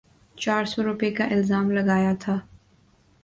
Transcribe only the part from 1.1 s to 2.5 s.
کا الزام لگایا تھا۔